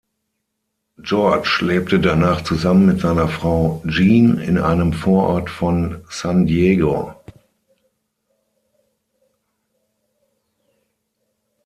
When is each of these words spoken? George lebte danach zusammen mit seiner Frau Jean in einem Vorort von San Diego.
George 1.03 1.59
lebte 1.61 1.99
danach 1.99 2.43
zusammen 2.43 2.87
mit 2.87 3.01
seiner 3.01 3.27
Frau 3.27 3.83
Jean 3.87 4.39
in 4.39 4.57
einem 4.57 4.93
Vorort 4.93 5.51
von 5.51 6.03
San 6.09 6.47
Diego. 6.47 7.13